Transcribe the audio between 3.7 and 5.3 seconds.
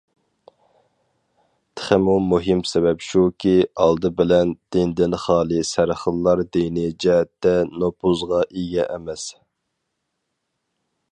ئالدى بىلەن، دىندىن